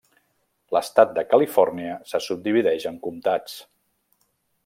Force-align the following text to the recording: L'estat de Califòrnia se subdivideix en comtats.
L'estat 0.75 1.11
de 1.17 1.23
Califòrnia 1.33 1.99
se 2.13 2.23
subdivideix 2.29 2.89
en 2.93 2.99
comtats. 3.05 3.55